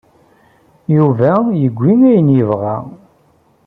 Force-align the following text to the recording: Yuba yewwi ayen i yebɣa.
Yuba 0.95 1.29
yewwi 1.61 1.91
ayen 2.09 2.31
i 2.33 2.35
yebɣa. 2.37 2.75